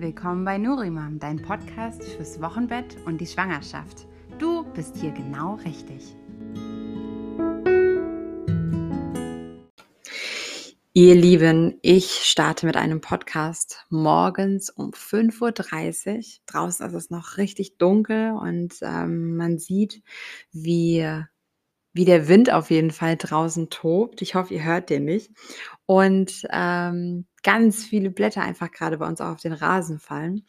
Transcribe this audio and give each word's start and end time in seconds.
willkommen 0.00 0.46
bei 0.46 0.56
Nurimam, 0.56 1.18
dein 1.18 1.42
Podcast 1.42 2.02
fürs 2.02 2.40
Wochenbett 2.40 2.96
und 3.04 3.20
die 3.20 3.26
Schwangerschaft. 3.26 4.06
Du 4.38 4.64
bist 4.72 4.96
hier 4.96 5.10
genau 5.10 5.56
richtig. 5.56 6.16
Ihr 10.94 11.14
Lieben, 11.14 11.78
ich 11.82 12.06
starte 12.22 12.64
mit 12.64 12.78
einem 12.78 13.02
Podcast 13.02 13.84
morgens 13.90 14.70
um 14.70 14.92
5.30 14.92 16.16
Uhr. 16.16 16.22
Draußen 16.46 16.86
ist 16.86 16.94
es 16.94 17.10
noch 17.10 17.36
richtig 17.36 17.76
dunkel 17.76 18.32
und 18.32 18.76
ähm, 18.80 19.36
man 19.36 19.58
sieht, 19.58 20.02
wie 20.50 21.06
wie 21.92 22.04
der 22.04 22.28
Wind 22.28 22.52
auf 22.52 22.70
jeden 22.70 22.90
Fall 22.90 23.16
draußen 23.16 23.70
tobt. 23.70 24.22
Ich 24.22 24.34
hoffe, 24.34 24.54
ihr 24.54 24.64
hört 24.64 24.90
den 24.90 25.04
nicht. 25.04 25.30
Und 25.86 26.46
ähm, 26.50 27.26
ganz 27.42 27.84
viele 27.84 28.10
Blätter 28.10 28.42
einfach 28.42 28.70
gerade 28.70 28.98
bei 28.98 29.06
uns 29.08 29.20
auf 29.20 29.40
den 29.40 29.52
Rasen 29.52 29.98
fallen. 29.98 30.46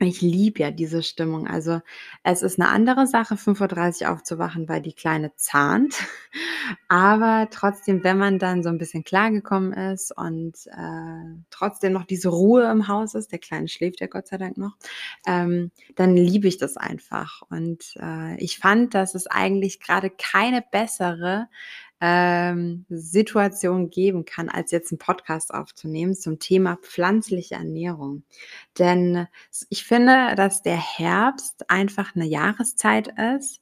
Ich 0.00 0.20
liebe 0.20 0.60
ja 0.60 0.70
diese 0.70 1.02
Stimmung. 1.02 1.48
Also 1.48 1.80
es 2.22 2.42
ist 2.42 2.60
eine 2.60 2.68
andere 2.68 3.08
Sache, 3.08 3.36
5:30 3.36 4.06
Uhr 4.06 4.12
aufzuwachen, 4.12 4.68
weil 4.68 4.80
die 4.80 4.92
Kleine 4.92 5.32
zahnt. 5.34 5.96
Aber 6.88 7.48
trotzdem, 7.50 8.04
wenn 8.04 8.16
man 8.16 8.38
dann 8.38 8.62
so 8.62 8.68
ein 8.68 8.78
bisschen 8.78 9.02
klargekommen 9.02 9.72
ist 9.72 10.16
und, 10.16 10.54
äh, 10.68 11.42
trotzdem 11.50 11.92
noch 11.94 12.04
diese 12.04 12.28
Ruhe 12.28 12.70
im 12.70 12.86
Haus 12.86 13.14
ist, 13.14 13.32
der 13.32 13.40
Kleine 13.40 13.66
schläft 13.66 14.00
ja 14.00 14.06
Gott 14.06 14.28
sei 14.28 14.36
Dank 14.38 14.56
noch, 14.56 14.76
ähm, 15.26 15.72
dann 15.96 16.14
liebe 16.16 16.46
ich 16.46 16.58
das 16.58 16.76
einfach. 16.76 17.42
Und, 17.50 17.94
äh, 18.00 18.36
ich 18.38 18.58
fand, 18.58 18.94
dass 18.94 19.16
es 19.16 19.26
eigentlich 19.26 19.80
gerade 19.80 20.10
keine 20.10 20.62
bessere 20.70 21.48
ähm, 22.00 22.86
Situation 22.88 23.90
geben 23.90 24.24
kann, 24.24 24.48
als 24.48 24.70
jetzt 24.70 24.92
einen 24.92 24.98
Podcast 24.98 25.52
aufzunehmen 25.52 26.14
zum 26.14 26.38
Thema 26.38 26.76
pflanzliche 26.76 27.56
Ernährung. 27.56 28.22
Denn 28.78 29.26
ich 29.68 29.84
finde, 29.84 30.34
dass 30.36 30.62
der 30.62 30.76
Herbst 30.76 31.68
einfach 31.70 32.14
eine 32.14 32.26
Jahreszeit 32.26 33.12
ist, 33.36 33.60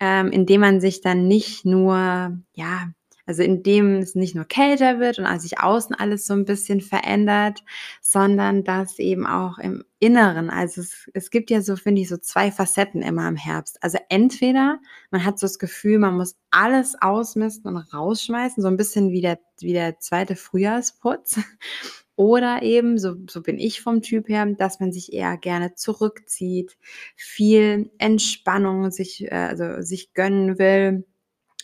ähm, 0.00 0.30
in 0.30 0.46
dem 0.46 0.60
man 0.60 0.80
sich 0.80 1.00
dann 1.00 1.26
nicht 1.26 1.64
nur, 1.64 2.38
ja, 2.54 2.92
also 3.26 3.42
in 3.42 3.62
dem 3.62 3.96
es 3.96 4.14
nicht 4.14 4.34
nur 4.34 4.44
kälter 4.44 4.98
wird 4.98 5.18
und 5.18 5.40
sich 5.40 5.60
außen 5.60 5.94
alles 5.94 6.26
so 6.26 6.34
ein 6.34 6.44
bisschen 6.44 6.80
verändert, 6.80 7.62
sondern 8.00 8.64
dass 8.64 8.98
eben 8.98 9.26
auch 9.26 9.58
im 9.58 9.84
Inneren, 10.00 10.50
also 10.50 10.80
es, 10.80 11.08
es 11.14 11.30
gibt 11.30 11.50
ja 11.50 11.60
so, 11.60 11.76
finde 11.76 12.02
ich, 12.02 12.08
so 12.08 12.16
zwei 12.16 12.50
Facetten 12.50 13.02
immer 13.02 13.28
im 13.28 13.36
Herbst. 13.36 13.78
Also 13.82 13.98
entweder 14.08 14.80
man 15.12 15.24
hat 15.24 15.38
so 15.38 15.46
das 15.46 15.60
Gefühl, 15.60 15.98
man 16.00 16.16
muss 16.16 16.36
alles 16.50 16.96
ausmisten 17.00 17.68
und 17.70 17.76
rausschmeißen, 17.76 18.62
so 18.62 18.68
ein 18.68 18.76
bisschen 18.76 19.12
wie 19.12 19.20
der, 19.20 19.38
wie 19.60 19.72
der 19.72 20.00
zweite 20.00 20.34
Frühjahrsputz. 20.36 21.38
Oder 22.16 22.62
eben, 22.62 22.98
so, 22.98 23.14
so 23.28 23.42
bin 23.42 23.58
ich 23.58 23.80
vom 23.80 24.02
Typ 24.02 24.28
her, 24.28 24.44
dass 24.46 24.80
man 24.80 24.92
sich 24.92 25.12
eher 25.12 25.38
gerne 25.38 25.74
zurückzieht, 25.74 26.76
viel 27.16 27.90
Entspannung 27.98 28.90
sich, 28.90 29.24
äh, 29.24 29.34
also 29.34 29.80
sich 29.80 30.12
gönnen 30.12 30.58
will 30.58 31.04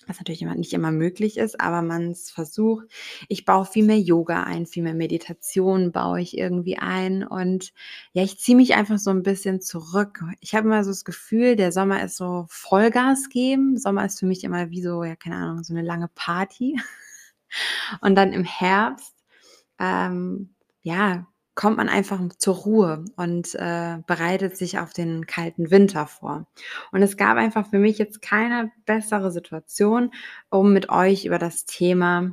was 0.09 0.19
natürlich 0.19 0.43
immer, 0.43 0.55
nicht 0.55 0.73
immer 0.73 0.91
möglich 0.91 1.37
ist, 1.37 1.61
aber 1.61 1.83
man 1.83 2.11
es 2.11 2.31
versucht. 2.31 2.87
Ich 3.29 3.45
baue 3.45 3.67
viel 3.67 3.85
mehr 3.85 3.99
Yoga 3.99 4.43
ein, 4.43 4.67
viel 4.67 4.83
mehr 4.83 4.95
Meditation 4.95 5.93
baue 5.93 6.21
ich 6.21 6.37
irgendwie 6.37 6.79
ein 6.79 7.25
und 7.25 7.73
ja, 8.13 8.23
ich 8.23 8.39
ziehe 8.39 8.57
mich 8.57 8.75
einfach 8.75 8.99
so 8.99 9.11
ein 9.11 9.23
bisschen 9.23 9.61
zurück. 9.61 10.21
Ich 10.41 10.55
habe 10.55 10.67
immer 10.67 10.85
so 10.85 10.91
das 10.91 11.05
Gefühl, 11.05 11.57
der 11.57 11.73
Sommer 11.73 12.03
ist 12.03 12.17
so 12.17 12.47
Vollgas 12.49 13.29
geben. 13.29 13.77
Sommer 13.77 14.05
ist 14.05 14.19
für 14.19 14.27
mich 14.27 14.45
immer 14.45 14.71
wie 14.71 14.83
so, 14.83 15.05
ja, 15.05 15.17
keine 15.17 15.37
Ahnung, 15.37 15.63
so 15.63 15.75
eine 15.75 15.83
lange 15.83 16.09
Party. 16.15 16.81
Und 18.01 18.15
dann 18.15 18.33
im 18.33 18.45
Herbst, 18.45 19.15
ähm, 19.79 20.55
ja, 20.83 21.27
kommt 21.59 21.77
man 21.77 21.89
einfach 21.89 22.21
zur 22.39 22.55
Ruhe 22.55 23.05
und 23.17 23.53
äh, 23.57 23.99
bereitet 24.07 24.57
sich 24.57 24.79
auf 24.79 24.93
den 24.93 25.27
kalten 25.27 25.73
Winter 25.73 26.07
vor. 26.07 26.47
Und 26.93 27.03
es 27.03 27.17
gab 27.17 27.37
einfach 27.37 27.69
für 27.69 27.81
mich 27.81 27.99
jetzt 27.99 28.23
keine 28.23 28.71
bessere 28.87 29.33
Situation, 29.33 30.13
um 30.51 30.73
mit 30.73 30.89
euch 30.89 31.25
über 31.25 31.39
das 31.39 31.65
Thema 31.65 32.31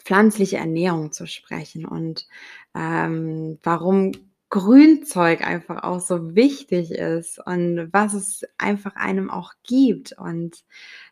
pflanzliche 0.00 0.56
Ernährung 0.56 1.12
zu 1.12 1.28
sprechen 1.28 1.86
und 1.86 2.26
ähm, 2.74 3.60
warum 3.62 4.10
Grünzeug 4.50 5.46
einfach 5.46 5.84
auch 5.84 6.00
so 6.00 6.34
wichtig 6.34 6.90
ist 6.90 7.38
und 7.46 7.90
was 7.92 8.14
es 8.14 8.42
einfach 8.56 8.96
einem 8.96 9.30
auch 9.30 9.52
gibt. 9.62 10.18
Und 10.18 10.64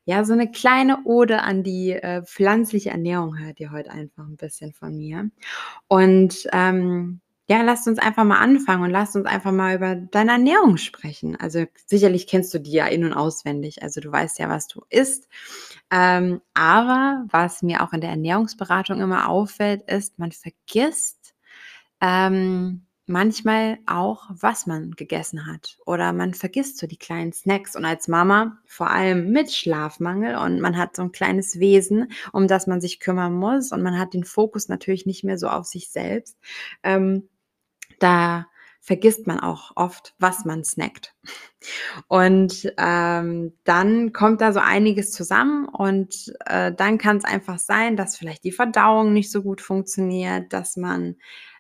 ja, 0.05 0.25
so 0.25 0.33
eine 0.33 0.51
kleine 0.51 1.05
Ode 1.05 1.43
an 1.43 1.63
die 1.63 1.93
äh, 1.93 2.25
pflanzliche 2.25 2.91
Ernährung 2.91 3.39
hört 3.39 3.61
ihr 3.61 3.71
heute 3.71 3.93
einfach 3.93 4.27
ein 4.27 4.37
bisschen 4.37 4.73
von 4.73 4.97
mir. 4.97 5.31
Und 5.87 6.49
ähm, 6.53 7.21
ja, 7.49 7.63
lasst 7.63 7.87
uns 7.87 7.99
einfach 7.99 8.25
mal 8.25 8.41
anfangen 8.41 8.83
und 8.83 8.91
lasst 8.91 9.15
uns 9.15 9.27
einfach 9.27 9.53
mal 9.53 9.77
über 9.77 9.95
deine 9.95 10.33
Ernährung 10.33 10.79
sprechen. 10.79 11.37
Also 11.37 11.65
sicherlich 11.87 12.27
kennst 12.27 12.53
du 12.53 12.59
die 12.59 12.73
ja 12.73 12.87
in 12.87 13.05
und 13.05 13.13
auswendig. 13.13 13.83
Also 13.83 14.01
du 14.01 14.11
weißt 14.11 14.39
ja, 14.41 14.49
was 14.49 14.67
du 14.67 14.83
isst. 14.91 15.29
Ähm, 15.93 16.41
aber 16.55 17.25
was 17.31 17.63
mir 17.63 17.85
auch 17.85 17.93
in 17.93 18.01
der 18.01 18.11
Ernährungsberatung 18.11 19.01
immer 19.01 19.29
auffällt, 19.29 19.83
ist, 19.89 20.19
man 20.19 20.33
vergisst 20.33 21.35
ähm, 22.01 22.87
manchmal 23.07 23.79
auch, 23.87 24.25
was 24.29 24.67
man 24.67 24.91
gegessen 24.93 25.47
hat. 25.47 25.79
Oder 25.87 26.13
man 26.13 26.35
vergisst 26.35 26.79
so 26.79 26.89
die 26.89 26.99
kleinen 26.99 27.33
Snacks. 27.33 27.77
Und 27.77 27.85
als 27.85 28.09
Mama, 28.09 28.59
vor 28.67 28.91
allem 28.91 29.31
mit 29.31 29.53
Schlafmangel, 29.53 30.37
und 30.37 30.61
man 30.61 30.77
hat 30.77 30.97
so 30.97 31.03
ein 31.03 31.13
kleines 31.13 31.61
Wesen, 31.61 32.11
um 32.33 32.49
das 32.49 32.67
man 32.67 32.81
sich 32.81 32.99
kümmern 32.99 33.35
muss, 33.35 33.71
und 33.71 33.83
man 33.83 33.99
hat 33.99 34.15
den 34.15 34.25
Fokus 34.25 34.69
natürlich 34.69 35.07
nicht 35.07 35.23
mehr 35.23 35.39
so 35.39 35.47
auf 35.49 35.67
sich 35.67 35.91
selbst. 35.91 36.37
Ähm, 36.83 37.29
da 37.99 38.47
vergisst 38.81 39.27
man 39.27 39.41
auch 39.41 39.73
oft, 39.75 40.15
was 40.21 40.45
man 40.45 40.65
snackt. 40.65 41.13
Und 42.07 42.73
ähm, 42.79 43.53
dann 43.65 44.13
kommt 44.13 44.41
da 44.41 44.53
so 44.53 44.61
einiges 44.61 45.11
zusammen 45.11 45.67
und 45.67 46.33
äh, 46.45 46.73
dann 46.73 46.97
kann 46.97 47.17
es 47.17 47.25
einfach 47.25 47.59
sein, 47.59 47.97
dass 47.97 48.17
vielleicht 48.17 48.45
die 48.45 48.53
Verdauung 48.53 49.13
nicht 49.13 49.33
so 49.33 49.43
gut 49.43 49.61
funktioniert, 49.61 50.53
dass 50.53 50.77
man 50.77 51.17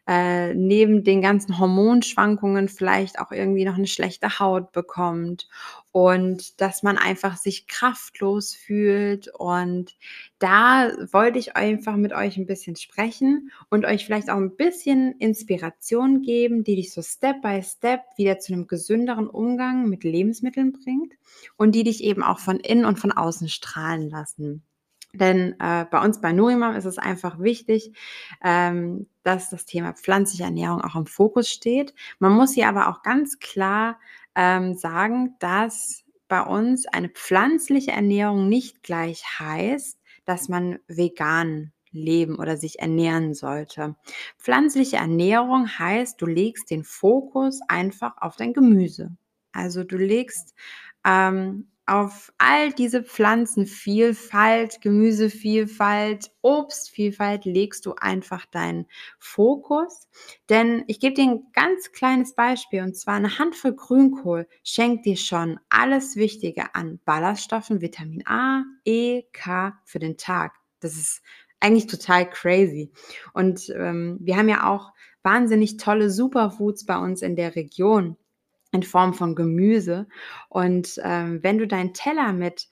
äh, 0.06 0.54
neben 0.54 1.02
den 1.02 1.20
ganzen 1.20 1.58
Hormonschwankungen 1.58 2.68
vielleicht 2.68 3.18
auch 3.18 3.32
irgendwie 3.32 3.64
noch 3.64 3.74
eine 3.74 3.88
schlechte 3.88 4.38
Haut 4.38 4.70
bekommt 4.72 5.48
und 5.90 6.60
dass 6.60 6.82
man 6.82 6.96
einfach 6.96 7.36
sich 7.36 7.66
kraftlos 7.66 8.54
fühlt. 8.54 9.28
Und 9.34 9.96
da 10.38 10.92
wollte 11.10 11.38
ich 11.38 11.56
einfach 11.56 11.96
mit 11.96 12.12
euch 12.12 12.36
ein 12.36 12.46
bisschen 12.46 12.76
sprechen 12.76 13.50
und 13.68 13.84
euch 13.84 14.04
vielleicht 14.04 14.30
auch 14.30 14.36
ein 14.36 14.56
bisschen 14.56 15.12
Inspiration 15.18 16.22
geben, 16.22 16.62
die 16.62 16.76
dich 16.76 16.92
so 16.92 17.02
Step 17.02 17.42
by 17.42 17.62
Step 17.62 18.00
wieder 18.16 18.38
zu 18.38 18.52
einem 18.52 18.66
gesünderen 18.66 19.26
Umgang 19.26 19.88
mit 19.88 20.04
Lebensmitteln 20.04 20.72
bringt 20.72 21.14
und 21.56 21.74
die 21.74 21.82
dich 21.82 22.04
eben 22.04 22.22
auch 22.22 22.38
von 22.38 22.60
innen 22.60 22.84
und 22.84 23.00
von 23.00 23.10
außen 23.10 23.48
strahlen 23.48 24.08
lassen. 24.08 24.62
Denn 25.12 25.54
äh, 25.60 25.86
bei 25.90 26.04
uns 26.04 26.20
bei 26.20 26.32
Nurimam 26.32 26.74
ist 26.74 26.84
es 26.84 26.98
einfach 26.98 27.40
wichtig, 27.40 27.92
ähm, 28.44 29.06
dass 29.26 29.50
das 29.50 29.64
Thema 29.64 29.92
pflanzliche 29.92 30.44
Ernährung 30.44 30.80
auch 30.82 30.94
im 30.94 31.06
Fokus 31.06 31.48
steht. 31.48 31.94
Man 32.20 32.32
muss 32.32 32.54
hier 32.54 32.68
aber 32.68 32.88
auch 32.88 33.02
ganz 33.02 33.40
klar 33.40 33.98
ähm, 34.36 34.74
sagen, 34.74 35.34
dass 35.40 36.04
bei 36.28 36.42
uns 36.42 36.86
eine 36.86 37.08
pflanzliche 37.08 37.90
Ernährung 37.90 38.48
nicht 38.48 38.84
gleich 38.84 39.24
heißt, 39.40 39.98
dass 40.24 40.48
man 40.48 40.78
vegan 40.86 41.72
leben 41.90 42.36
oder 42.36 42.56
sich 42.56 42.78
ernähren 42.78 43.34
sollte. 43.34 43.96
Pflanzliche 44.38 44.96
Ernährung 44.96 45.66
heißt, 45.66 46.20
du 46.20 46.26
legst 46.26 46.70
den 46.70 46.84
Fokus 46.84 47.60
einfach 47.66 48.12
auf 48.18 48.36
dein 48.36 48.52
Gemüse. 48.52 49.16
Also 49.52 49.82
du 49.82 49.96
legst 49.96 50.54
ähm, 51.04 51.68
auf 51.86 52.32
all 52.38 52.72
diese 52.72 53.04
Pflanzenvielfalt, 53.04 54.80
Gemüsevielfalt, 54.80 56.32
Obstvielfalt 56.42 57.44
legst 57.44 57.86
du 57.86 57.94
einfach 57.94 58.44
deinen 58.46 58.86
Fokus. 59.18 60.08
Denn 60.48 60.82
ich 60.88 60.98
gebe 60.98 61.14
dir 61.14 61.24
ein 61.24 61.46
ganz 61.52 61.92
kleines 61.92 62.34
Beispiel 62.34 62.82
und 62.82 62.96
zwar 62.96 63.14
eine 63.14 63.38
Handvoll 63.38 63.74
Grünkohl 63.74 64.48
schenkt 64.64 65.06
dir 65.06 65.16
schon 65.16 65.60
alles 65.68 66.16
Wichtige 66.16 66.74
an 66.74 67.00
Ballaststoffen, 67.04 67.80
Vitamin 67.80 68.26
A, 68.26 68.64
E, 68.84 69.22
K 69.32 69.78
für 69.84 70.00
den 70.00 70.16
Tag. 70.16 70.54
Das 70.80 70.96
ist 70.96 71.22
eigentlich 71.60 71.86
total 71.86 72.28
crazy. 72.28 72.92
Und 73.32 73.70
ähm, 73.70 74.18
wir 74.20 74.36
haben 74.36 74.48
ja 74.48 74.68
auch 74.68 74.92
wahnsinnig 75.22 75.76
tolle 75.76 76.10
Superfoods 76.10 76.84
bei 76.84 76.98
uns 76.98 77.22
in 77.22 77.36
der 77.36 77.54
Region 77.56 78.16
in 78.76 78.82
Form 78.82 79.14
von 79.14 79.34
Gemüse. 79.34 80.06
Und 80.48 81.00
ähm, 81.02 81.42
wenn 81.42 81.58
du 81.58 81.66
deinen 81.66 81.94
Teller 81.94 82.32
mit 82.32 82.68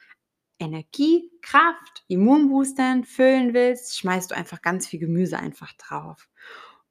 Energie, 0.59 1.31
Kraft, 1.43 2.05
Immunboostern 2.09 3.05
füllen 3.05 3.55
willst, 3.55 3.99
schmeißt 3.99 4.31
du 4.31 4.37
einfach 4.37 4.63
ganz 4.63 4.87
viel 4.87 5.01
Gemüse 5.01 5.39
einfach 5.39 5.73
drauf. 5.75 6.29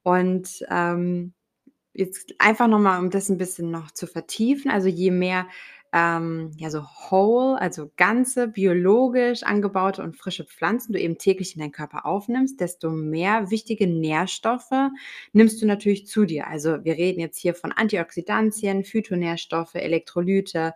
Und 0.04 0.66
ähm, 0.70 1.34
jetzt 1.94 2.34
einfach 2.40 2.68
nochmal, 2.68 3.00
um 3.00 3.10
das 3.10 3.30
ein 3.30 3.38
bisschen 3.38 3.72
noch 3.72 3.92
zu 3.92 4.08
vertiefen, 4.08 4.70
also 4.70 4.88
je 4.90 5.12
mehr 5.12 5.48
ähm, 5.94 6.50
ja, 6.58 6.72
so 6.72 6.82
whole, 6.82 7.62
also 7.62 7.92
ganze, 7.98 8.48
biologisch 8.48 9.44
angebaute 9.44 10.02
und 10.02 10.18
frische 10.18 10.44
Pflanzen 10.44 10.92
du 10.92 11.00
eben 11.00 11.20
täglich 11.20 11.54
in 11.54 11.62
deinen 11.62 11.72
Körper 11.72 12.08
aufnimmst, 12.08 12.60
desto 12.60 12.90
mehr 12.90 13.52
wichtige 13.52 13.86
Nährstoffe 13.86 14.72
nimmst 15.34 15.62
du 15.62 15.68
natürlich 15.68 16.08
zu 16.08 16.26
dir. 16.26 16.48
Also 16.48 16.84
wir 16.84 16.94
reden 16.94 17.20
jetzt 17.20 17.38
hier 17.38 17.54
von 17.54 17.72
Antioxidantien, 17.72 18.84
Phytonährstoffe, 18.84 19.76
Elektrolyte, 19.76 20.74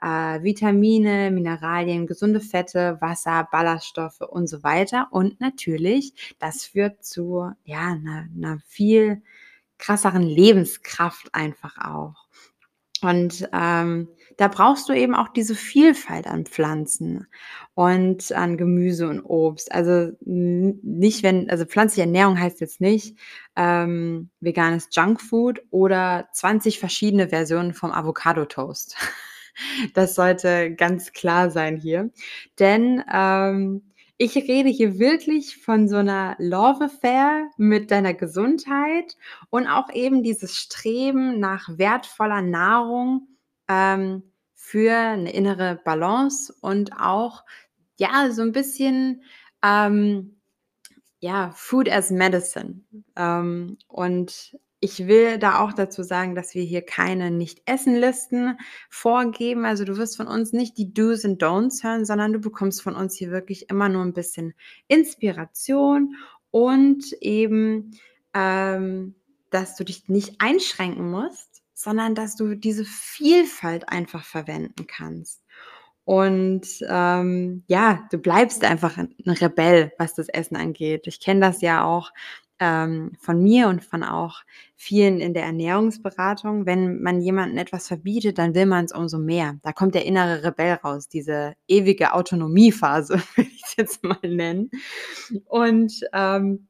äh, 0.00 0.06
Vitamine, 0.42 1.32
Mineralien, 1.32 2.06
gesunde 2.06 2.40
Fette, 2.40 2.96
Wasser, 3.00 3.48
Ballaststoffe 3.50 4.20
und 4.20 4.46
so 4.46 4.62
weiter. 4.62 5.08
Und 5.10 5.40
natürlich, 5.40 6.36
das 6.38 6.64
führt 6.64 7.04
zu 7.04 7.50
ja, 7.64 7.88
einer, 7.88 8.28
einer 8.36 8.60
viel 8.68 9.20
krasseren 9.78 10.22
Lebenskraft 10.22 11.34
einfach 11.34 11.76
auch. 11.78 12.28
Und 13.02 13.48
ähm, 13.52 14.08
da 14.40 14.48
brauchst 14.48 14.88
du 14.88 14.94
eben 14.94 15.14
auch 15.14 15.28
diese 15.28 15.54
Vielfalt 15.54 16.26
an 16.26 16.46
Pflanzen 16.46 17.26
und 17.74 18.32
an 18.32 18.56
Gemüse 18.56 19.06
und 19.06 19.20
Obst. 19.20 19.70
Also 19.70 20.12
nicht, 20.22 21.22
wenn, 21.22 21.50
also 21.50 21.66
pflanzliche 21.66 22.06
Ernährung 22.06 22.40
heißt 22.40 22.58
jetzt 22.62 22.80
nicht 22.80 23.18
ähm, 23.54 24.30
veganes 24.40 24.88
Junkfood 24.92 25.60
oder 25.68 26.30
20 26.32 26.80
verschiedene 26.80 27.28
Versionen 27.28 27.74
vom 27.74 27.92
Avocado-Toast. 27.92 28.96
Das 29.94 30.14
sollte 30.14 30.74
ganz 30.74 31.12
klar 31.12 31.50
sein 31.50 31.76
hier. 31.76 32.10
Denn 32.58 33.04
ähm, 33.12 33.82
ich 34.16 34.34
rede 34.36 34.70
hier 34.70 34.98
wirklich 34.98 35.58
von 35.58 35.86
so 35.86 35.96
einer 35.96 36.36
Love 36.38 36.84
Affair 36.84 37.50
mit 37.58 37.90
deiner 37.90 38.14
Gesundheit 38.14 39.18
und 39.50 39.66
auch 39.66 39.92
eben 39.92 40.22
dieses 40.22 40.56
Streben 40.56 41.40
nach 41.40 41.68
wertvoller 41.76 42.40
Nahrung, 42.40 43.28
ähm, 43.68 44.29
für 44.70 44.96
eine 44.96 45.32
innere 45.32 45.80
Balance 45.84 46.54
und 46.60 46.92
auch, 46.92 47.44
ja, 47.98 48.30
so 48.30 48.42
ein 48.42 48.52
bisschen, 48.52 49.24
ähm, 49.64 50.36
ja, 51.18 51.50
Food 51.56 51.90
as 51.90 52.12
Medicine. 52.12 52.82
Ähm, 53.16 53.78
und 53.88 54.56
ich 54.78 55.08
will 55.08 55.38
da 55.38 55.58
auch 55.58 55.72
dazu 55.72 56.04
sagen, 56.04 56.36
dass 56.36 56.54
wir 56.54 56.62
hier 56.62 56.82
keine 56.82 57.32
Nicht-Essen-Listen 57.32 58.58
vorgeben. 58.88 59.64
Also 59.64 59.84
du 59.84 59.96
wirst 59.96 60.16
von 60.16 60.28
uns 60.28 60.52
nicht 60.52 60.78
die 60.78 60.94
Do's 60.94 61.24
und 61.24 61.42
Don'ts 61.42 61.82
hören, 61.82 62.04
sondern 62.04 62.32
du 62.32 62.38
bekommst 62.38 62.80
von 62.80 62.94
uns 62.94 63.16
hier 63.16 63.32
wirklich 63.32 63.70
immer 63.70 63.88
nur 63.88 64.04
ein 64.04 64.14
bisschen 64.14 64.54
Inspiration 64.86 66.14
und 66.52 67.12
eben, 67.20 67.90
ähm, 68.34 69.16
dass 69.50 69.74
du 69.74 69.82
dich 69.82 70.08
nicht 70.08 70.36
einschränken 70.40 71.10
musst, 71.10 71.49
sondern 71.82 72.14
dass 72.14 72.36
du 72.36 72.54
diese 72.54 72.84
Vielfalt 72.84 73.88
einfach 73.88 74.24
verwenden 74.24 74.86
kannst. 74.86 75.42
Und 76.04 76.66
ähm, 76.88 77.64
ja, 77.68 78.06
du 78.10 78.18
bleibst 78.18 78.64
einfach 78.64 78.98
ein 78.98 79.14
Rebell, 79.26 79.92
was 79.98 80.14
das 80.14 80.28
Essen 80.28 80.56
angeht. 80.56 81.06
Ich 81.06 81.20
kenne 81.20 81.40
das 81.40 81.60
ja 81.60 81.84
auch 81.84 82.10
ähm, 82.58 83.12
von 83.18 83.42
mir 83.42 83.68
und 83.68 83.84
von 83.84 84.02
auch 84.02 84.42
vielen 84.76 85.20
in 85.20 85.34
der 85.34 85.44
Ernährungsberatung, 85.44 86.66
wenn 86.66 87.00
man 87.00 87.20
jemanden 87.20 87.56
etwas 87.56 87.88
verbietet, 87.88 88.38
dann 88.38 88.54
will 88.54 88.66
man 88.66 88.84
es 88.84 88.92
umso 88.92 89.18
mehr. 89.18 89.58
Da 89.62 89.72
kommt 89.72 89.94
der 89.94 90.04
innere 90.04 90.44
Rebell 90.44 90.74
raus, 90.74 91.08
diese 91.08 91.54
ewige 91.68 92.12
Autonomiephase, 92.12 93.14
würde 93.36 93.50
ich 93.50 93.62
es 93.64 93.76
jetzt 93.76 94.04
mal 94.04 94.18
nennen. 94.22 94.70
Und 95.46 96.00
ähm, 96.12 96.68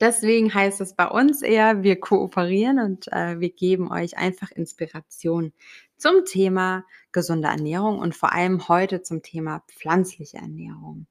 deswegen 0.00 0.52
heißt 0.52 0.80
es 0.80 0.94
bei 0.94 1.06
uns 1.06 1.42
eher, 1.42 1.82
wir 1.82 1.98
kooperieren 2.00 2.78
und 2.78 3.08
äh, 3.12 3.40
wir 3.40 3.50
geben 3.50 3.90
euch 3.90 4.16
einfach 4.16 4.50
Inspiration 4.50 5.52
zum 5.96 6.24
Thema 6.24 6.84
gesunde 7.12 7.48
Ernährung 7.48 7.98
und 7.98 8.14
vor 8.14 8.32
allem 8.32 8.68
heute 8.68 9.02
zum 9.02 9.22
Thema 9.22 9.62
pflanzliche 9.68 10.38
Ernährung. 10.38 11.06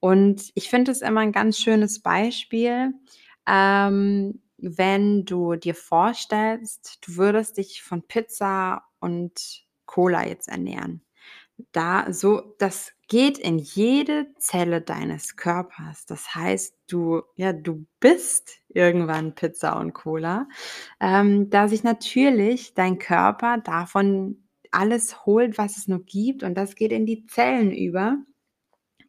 Und 0.00 0.50
ich 0.54 0.68
finde 0.68 0.92
es 0.92 1.02
immer 1.02 1.20
ein 1.20 1.32
ganz 1.32 1.58
schönes 1.58 2.00
Beispiel, 2.00 2.92
ähm, 3.46 4.40
wenn 4.58 5.24
du 5.24 5.56
dir 5.56 5.74
vorstellst, 5.74 6.98
du 7.06 7.16
würdest 7.16 7.58
dich 7.58 7.82
von 7.82 8.02
Pizza 8.02 8.84
und 9.00 9.64
Cola 9.86 10.26
jetzt 10.26 10.48
ernähren. 10.48 11.02
Da 11.72 12.12
so, 12.12 12.54
das 12.58 12.92
geht 13.12 13.38
in 13.38 13.58
jede 13.58 14.26
Zelle 14.38 14.80
deines 14.80 15.36
Körpers. 15.36 16.06
Das 16.06 16.34
heißt, 16.34 16.74
du, 16.88 17.22
ja, 17.36 17.52
du 17.52 17.86
bist 18.00 18.60
irgendwann 18.70 19.34
Pizza 19.36 19.78
und 19.78 19.92
Cola, 19.92 20.48
ähm, 21.00 21.50
da 21.50 21.68
sich 21.68 21.84
natürlich 21.84 22.74
dein 22.74 22.98
Körper 22.98 23.58
davon 23.58 24.44
alles 24.72 25.26
holt, 25.26 25.58
was 25.58 25.76
es 25.76 25.88
nur 25.88 26.02
gibt, 26.04 26.42
und 26.42 26.54
das 26.56 26.74
geht 26.76 26.92
in 26.92 27.06
die 27.06 27.26
Zellen 27.26 27.72
über. 27.72 28.16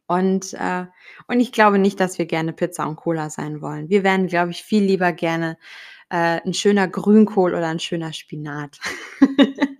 Und, 0.06 0.54
äh, 0.54 0.86
und 1.28 1.40
ich 1.40 1.52
glaube 1.52 1.78
nicht, 1.78 1.98
dass 2.00 2.18
wir 2.18 2.26
gerne 2.26 2.52
Pizza 2.52 2.86
und 2.88 2.96
Cola 2.96 3.30
sein 3.30 3.60
wollen. 3.62 3.88
Wir 3.88 4.04
wären, 4.04 4.26
glaube 4.26 4.50
ich, 4.52 4.62
viel 4.64 4.84
lieber 4.84 5.12
gerne 5.12 5.56
äh, 6.10 6.40
'n 6.46 6.54
schöner 6.54 6.88
Grünkohl 6.88 7.54
oder 7.54 7.68
ein 7.68 7.80
schöner 7.80 8.12
Spinat. 8.12 8.78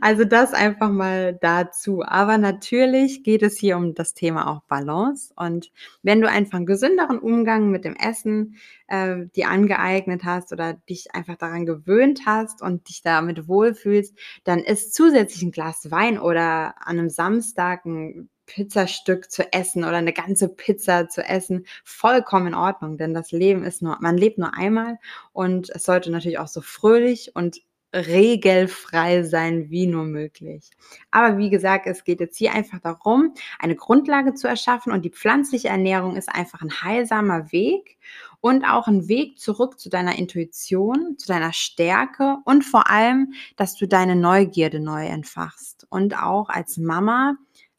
Also 0.00 0.24
das 0.24 0.52
einfach 0.52 0.90
mal 0.90 1.38
dazu. 1.40 2.02
Aber 2.02 2.38
natürlich 2.38 3.22
geht 3.22 3.42
es 3.42 3.58
hier 3.58 3.76
um 3.76 3.94
das 3.94 4.14
Thema 4.14 4.50
auch 4.50 4.62
Balance. 4.64 5.32
Und 5.36 5.70
wenn 6.02 6.20
du 6.20 6.28
einfach 6.28 6.56
einen 6.56 6.66
gesünderen 6.66 7.18
Umgang 7.18 7.70
mit 7.70 7.84
dem 7.84 7.96
Essen 7.96 8.56
äh, 8.88 9.26
dir 9.34 9.48
angeeignet 9.48 10.24
hast 10.24 10.52
oder 10.52 10.74
dich 10.88 11.14
einfach 11.14 11.36
daran 11.36 11.66
gewöhnt 11.66 12.22
hast 12.26 12.62
und 12.62 12.88
dich 12.88 13.02
damit 13.02 13.48
wohlfühlst, 13.48 14.16
dann 14.44 14.60
ist 14.60 14.94
zusätzlich 14.94 15.42
ein 15.42 15.52
Glas 15.52 15.90
Wein 15.90 16.18
oder 16.18 16.74
an 16.86 16.98
einem 16.98 17.10
Samstag 17.10 17.84
ein 17.84 18.28
Pizzastück 18.50 19.30
zu 19.30 19.52
essen 19.52 19.84
oder 19.84 19.98
eine 19.98 20.12
ganze 20.12 20.48
Pizza 20.48 21.08
zu 21.08 21.22
essen, 21.22 21.66
vollkommen 21.84 22.48
in 22.48 22.54
Ordnung, 22.54 22.98
denn 22.98 23.14
das 23.14 23.30
Leben 23.30 23.62
ist 23.62 23.80
nur, 23.80 23.98
man 24.00 24.16
lebt 24.16 24.38
nur 24.38 24.54
einmal 24.54 24.98
und 25.32 25.70
es 25.70 25.84
sollte 25.84 26.10
natürlich 26.10 26.40
auch 26.40 26.48
so 26.48 26.60
fröhlich 26.60 27.36
und 27.36 27.60
regelfrei 27.94 29.22
sein 29.24 29.70
wie 29.70 29.86
nur 29.86 30.04
möglich. 30.04 30.70
Aber 31.10 31.38
wie 31.38 31.50
gesagt, 31.50 31.86
es 31.86 32.04
geht 32.04 32.20
jetzt 32.20 32.36
hier 32.36 32.52
einfach 32.52 32.80
darum, 32.80 33.34
eine 33.58 33.74
Grundlage 33.74 34.34
zu 34.34 34.46
erschaffen 34.46 34.92
und 34.92 35.04
die 35.04 35.10
pflanzliche 35.10 35.68
Ernährung 35.68 36.16
ist 36.16 36.28
einfach 36.28 36.62
ein 36.62 36.82
heilsamer 36.82 37.50
Weg 37.52 37.98
und 38.40 38.64
auch 38.64 38.86
ein 38.86 39.08
Weg 39.08 39.38
zurück 39.38 39.78
zu 39.78 39.88
deiner 39.88 40.18
Intuition, 40.18 41.16
zu 41.18 41.26
deiner 41.26 41.52
Stärke 41.52 42.38
und 42.44 42.64
vor 42.64 42.88
allem, 42.88 43.32
dass 43.56 43.74
du 43.74 43.86
deine 43.86 44.16
Neugierde 44.16 44.80
neu 44.80 45.06
entfachst 45.06 45.86
und 45.90 46.16
auch 46.16 46.48
als 46.48 46.78
Mama 46.78 47.36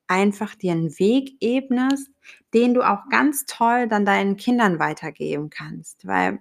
einfach 0.08 0.56
dir 0.56 0.74
einen 0.74 1.00
Weg 1.00 1.38
ebnest, 1.40 2.10
den 2.54 2.74
du 2.74 2.82
auch 2.82 3.08
ganz 3.10 3.46
toll 3.46 3.88
dann 3.88 4.06
deinen 4.06 4.36
Kindern 4.36 4.78
weitergeben 4.78 5.50
kannst, 5.50 6.06
weil 6.06 6.40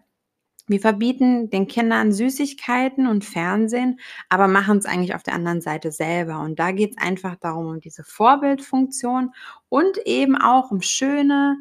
wir 0.71 0.79
verbieten 0.79 1.51
den 1.51 1.67
Kindern 1.67 2.13
Süßigkeiten 2.13 3.09
und 3.09 3.25
Fernsehen, 3.25 3.99
aber 4.29 4.47
machen 4.47 4.79
es 4.79 4.87
eigentlich 4.87 5.17
auf 5.17 5.25
der 5.25 5.35
anderen 5.35 5.61
Seite 5.61 5.91
selber. 5.91 6.39
Und 6.39 6.61
da 6.61 6.71
geht 6.71 6.93
es 6.93 7.05
einfach 7.05 7.35
darum, 7.35 7.67
um 7.67 7.81
diese 7.81 8.05
Vorbildfunktion 8.05 9.33
und 9.69 9.99
eben 10.07 10.37
auch 10.37 10.71
um 10.71 10.81
schöne 10.81 11.57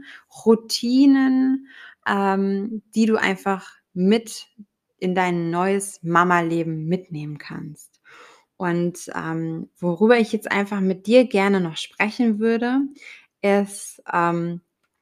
Routinen, 0.46 1.70
ähm, 2.06 2.84
die 2.94 3.08
du 3.08 3.16
einfach 3.16 3.72
mit 3.96 4.48
in 5.00 5.16
dein 5.16 5.50
neues 5.50 6.04
Mama-Leben 6.04 6.86
mitnehmen 6.86 7.40
kannst. 7.40 8.00
Und 8.58 9.10
ähm, 9.16 9.70
worüber 9.80 10.20
ich 10.20 10.32
jetzt 10.34 10.52
einfach 10.52 10.82
mit 10.82 11.08
dir 11.08 11.26
gerne 11.26 11.62
noch 11.62 11.78
sprechen 11.78 12.38
würde, 12.38 12.82
ist, 13.42 14.04
ähm, 14.14 14.62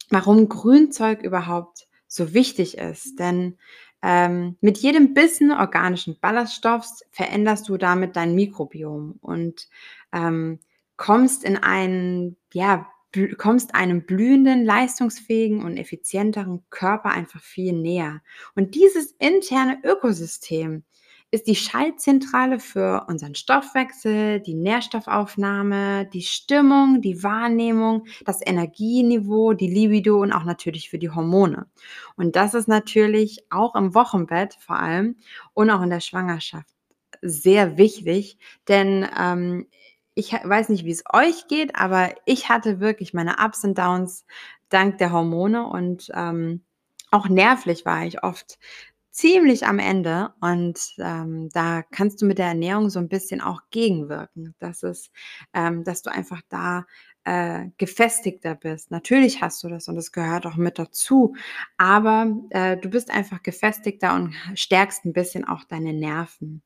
warum 0.09 0.47
Grünzeug 0.47 1.23
überhaupt 1.23 1.87
so 2.07 2.33
wichtig 2.33 2.77
ist. 2.77 3.19
Denn 3.19 3.57
ähm, 4.01 4.57
mit 4.61 4.77
jedem 4.77 5.13
Bissen 5.13 5.51
organischen 5.51 6.19
Ballaststoffs 6.19 7.03
veränderst 7.11 7.67
du 7.67 7.77
damit 7.77 8.15
dein 8.15 8.35
Mikrobiom 8.35 9.17
und 9.21 9.67
ähm, 10.13 10.59
kommst 10.97 11.43
in 11.43 11.57
einen, 11.57 12.37
ja, 12.53 12.87
kommst 13.37 13.73
einem 13.73 14.05
blühenden, 14.05 14.65
leistungsfähigen 14.65 15.63
und 15.63 15.77
effizienteren 15.77 16.63
Körper 16.69 17.09
einfach 17.09 17.41
viel 17.41 17.73
näher. 17.73 18.21
Und 18.55 18.75
dieses 18.75 19.13
interne 19.13 19.79
Ökosystem, 19.83 20.83
ist 21.31 21.47
die 21.47 21.55
Schaltzentrale 21.55 22.59
für 22.59 23.05
unseren 23.07 23.35
Stoffwechsel, 23.35 24.39
die 24.39 24.53
Nährstoffaufnahme, 24.53 26.05
die 26.05 26.21
Stimmung, 26.21 27.01
die 27.01 27.21
Wahrnehmung, 27.21 28.05
das 28.25 28.39
Energieniveau, 28.45 29.53
die 29.53 29.67
Libido 29.67 30.21
und 30.21 30.31
auch 30.31 30.45
natürlich 30.45 30.89
für 30.89 30.99
die 30.99 31.09
Hormone. 31.09 31.67
Und 32.15 32.35
das 32.37 32.53
ist 32.53 32.67
natürlich 32.67 33.45
auch 33.49 33.75
im 33.75 33.93
Wochenbett 33.93 34.55
vor 34.59 34.77
allem 34.77 35.17
und 35.53 35.69
auch 35.69 35.81
in 35.81 35.89
der 35.89 35.99
Schwangerschaft 35.99 36.69
sehr 37.21 37.77
wichtig, 37.77 38.37
denn 38.67 39.07
ähm, 39.19 39.67
ich 40.13 40.33
weiß 40.33 40.69
nicht, 40.69 40.85
wie 40.85 40.91
es 40.91 41.03
euch 41.13 41.47
geht, 41.47 41.75
aber 41.75 42.11
ich 42.25 42.49
hatte 42.49 42.79
wirklich 42.79 43.13
meine 43.13 43.35
Ups 43.43 43.63
und 43.63 43.77
Downs 43.77 44.25
dank 44.69 44.97
der 44.97 45.11
Hormone 45.11 45.67
und 45.67 46.09
ähm, 46.13 46.63
auch 47.11 47.29
nervlich 47.29 47.85
war 47.85 48.05
ich 48.05 48.23
oft 48.23 48.57
ziemlich 49.17 49.65
am 49.65 49.79
Ende 49.79 50.29
und 50.41 50.79
ähm, 50.99 51.49
da 51.51 51.81
kannst 51.81 52.21
du 52.21 52.27
mit 52.27 52.37
der 52.37 52.45
Ernährung 52.45 52.91
so 52.91 52.99
ein 52.99 53.09
bisschen 53.09 53.41
auch 53.41 53.61
gegenwirken, 53.71 54.53
dass 54.59 54.83
es, 54.83 55.09
ähm, 55.55 55.83
dass 55.83 56.03
du 56.03 56.11
einfach 56.11 56.41
da 56.49 56.85
äh, 57.23 57.65
gefestigter 57.79 58.53
bist. 58.53 58.91
Natürlich 58.91 59.41
hast 59.41 59.63
du 59.63 59.69
das 59.69 59.87
und 59.87 59.95
das 59.95 60.11
gehört 60.11 60.45
auch 60.45 60.55
mit 60.55 60.77
dazu, 60.77 61.35
aber 61.77 62.31
äh, 62.51 62.77
du 62.77 62.89
bist 62.89 63.09
einfach 63.09 63.41
gefestigter 63.41 64.13
und 64.13 64.35
stärkst 64.53 65.03
ein 65.03 65.13
bisschen 65.13 65.45
auch 65.45 65.63
deine 65.63 65.93
Nerven. 65.93 66.61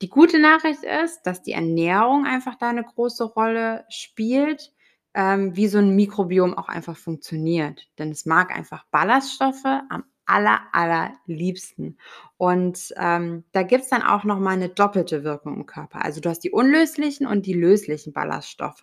Die 0.00 0.08
gute 0.08 0.40
Nachricht 0.40 0.82
ist, 0.82 1.22
dass 1.22 1.40
die 1.42 1.52
Ernährung 1.52 2.26
einfach 2.26 2.56
da 2.56 2.70
eine 2.70 2.82
große 2.82 3.22
Rolle 3.22 3.84
spielt 3.88 4.72
ähm, 5.14 5.54
wie 5.56 5.68
so 5.68 5.78
ein 5.78 5.94
Mikrobiom 5.94 6.54
auch 6.54 6.68
einfach 6.68 6.96
funktioniert. 6.96 7.86
Denn 7.98 8.10
es 8.10 8.26
mag 8.26 8.50
einfach 8.50 8.84
Ballaststoffe 8.90 9.64
am 9.64 10.04
aller, 10.34 10.60
allerliebsten. 10.72 11.98
Und 12.42 12.92
ähm, 12.96 13.44
da 13.52 13.62
gibt 13.62 13.84
es 13.84 13.90
dann 13.90 14.02
auch 14.02 14.24
nochmal 14.24 14.54
eine 14.54 14.68
doppelte 14.68 15.22
Wirkung 15.22 15.54
im 15.54 15.64
Körper. 15.64 16.04
Also 16.04 16.20
du 16.20 16.28
hast 16.28 16.40
die 16.40 16.50
unlöslichen 16.50 17.24
und 17.24 17.46
die 17.46 17.52
löslichen 17.52 18.12
Ballaststoffe. 18.12 18.82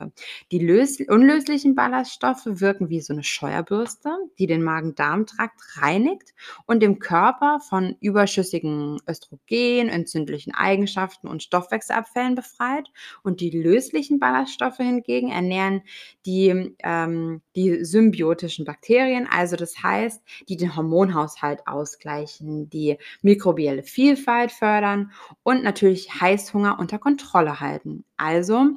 Die 0.50 0.60
lös 0.60 1.02
unlöslichen 1.06 1.76
Ballaststoffe 1.76 2.46
wirken 2.46 2.88
wie 2.88 3.02
so 3.02 3.12
eine 3.12 3.26
Scheuerbürste, 3.26 4.16
die 4.38 4.48
den 4.48 4.64
Magen-Darm-Trakt 4.64 5.60
reinigt 5.76 6.34
und 6.68 6.82
dem 6.82 7.00
Körper 7.00 7.60
von 7.60 7.98
überschüssigen 8.00 9.02
Östrogen, 9.06 9.90
entzündlichen 9.90 10.54
Eigenschaften 10.54 11.28
und 11.28 11.44
Stoffwechselabfällen 11.44 12.36
befreit. 12.36 12.88
Und 13.24 13.42
die 13.42 13.50
löslichen 13.50 14.22
Ballaststoffe 14.22 14.78
hingegen 14.78 15.32
ernähren 15.32 15.82
die, 16.26 16.78
ähm, 16.82 17.42
die 17.58 17.84
symbiotischen 17.84 18.64
Bakterien, 18.64 19.28
also 19.30 19.58
das 19.58 19.84
heißt, 19.84 20.22
die 20.48 20.56
den 20.56 20.78
Hormonhaushalt 20.78 21.68
ausgleichen, 21.68 22.70
die 22.70 22.98
Mikro 23.22 23.49
mikrobielle 23.50 23.84
Vielfalt 23.84 24.52
fördern 24.52 25.12
und 25.44 25.64
natürlich 25.64 26.22
Heißhunger 26.22 26.80
unter 26.80 27.00
Kontrolle 27.00 27.60
halten. 27.60 28.06
Also 28.18 28.70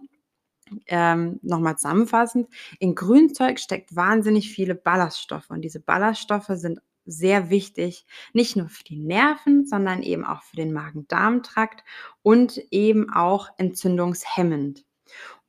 ähm, 0.87 1.39
nochmal 1.43 1.77
zusammenfassend, 1.77 2.49
in 2.79 2.95
Grünzeug 2.95 3.61
steckt 3.61 3.95
wahnsinnig 3.95 4.51
viele 4.51 4.75
Ballaststoffe 4.75 5.51
und 5.51 5.61
diese 5.61 5.81
Ballaststoffe 5.81 6.51
sind 6.53 6.81
sehr 7.05 7.51
wichtig, 7.51 8.07
nicht 8.33 8.57
nur 8.57 8.69
für 8.69 8.85
die 8.85 8.97
Nerven, 8.97 9.67
sondern 9.67 10.03
eben 10.03 10.25
auch 10.25 10.43
für 10.43 10.57
den 10.57 10.73
Magen-Darm-Trakt 10.73 11.85
und 12.23 12.59
eben 12.71 13.13
auch 13.13 13.49
entzündungshemmend. 13.59 14.85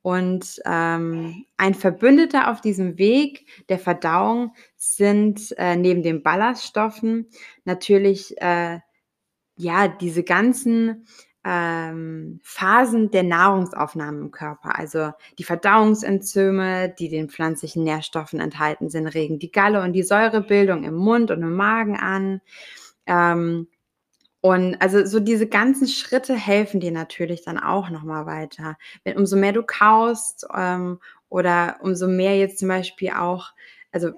Und 0.02 0.60
ähm, 0.66 1.46
ein 1.56 1.76
Verbündeter 1.76 2.52
auf 2.52 2.60
diesem 2.60 2.98
Weg 2.98 3.48
der 3.70 3.80
Verdauung 3.80 4.54
sind 4.76 5.56
äh, 5.58 5.78
neben 5.78 6.04
den 6.04 6.24
Ballaststoffen 6.24 7.30
natürlich 7.64 8.36
äh, 8.42 8.80
ja, 9.64 9.88
diese 9.88 10.24
ganzen 10.24 11.06
ähm, 11.46 12.40
Phasen 12.44 13.12
der 13.12 13.24
Nahrungsaufnahme 13.24 14.20
im 14.20 14.32
Körper, 14.32 14.78
also 14.78 15.12
die 15.38 15.44
Verdauungsenzyme, 15.44 16.94
die 16.98 17.10
den 17.10 17.30
pflanzlichen 17.30 17.84
Nährstoffen 17.84 18.40
enthalten 18.40 18.90
sind, 18.90 19.08
regen 19.08 19.40
die 19.40 19.52
Galle 19.52 19.82
und 19.82 19.94
die 19.94 20.04
Säurebildung 20.04 20.84
im 20.84 20.96
Mund 20.96 21.32
und 21.32 21.42
im 21.42 21.56
Magen 21.56 21.98
an. 21.98 22.42
Ähm, 23.06 23.68
und 24.40 24.76
also 24.82 25.06
so 25.06 25.20
diese 25.22 25.48
ganzen 25.48 25.88
Schritte 25.88 26.36
helfen 26.36 26.82
dir 26.82 26.92
natürlich 26.92 27.44
dann 27.44 27.58
auch 27.58 27.90
nochmal 27.90 28.26
weiter. 28.26 28.78
Wenn 29.04 29.18
umso 29.18 29.38
mehr 29.38 29.54
du 29.54 29.64
kaust 29.64 30.46
ähm, 30.54 31.00
oder 31.30 31.78
umso 31.82 32.08
mehr 32.08 32.38
jetzt 32.38 32.60
zum 32.60 32.68
Beispiel 32.68 33.12
auch, 33.12 33.52
also 33.92 34.12